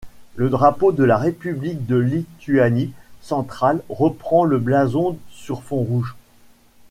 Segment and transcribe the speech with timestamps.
[0.35, 6.15] Le drapeau de la République de Lituanie centrale reprend le blason sur fond rouge.